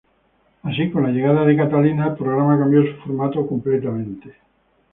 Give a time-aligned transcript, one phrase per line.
[0.63, 4.33] Así, con la llegada de Catalina el programa cambió su formato completamente.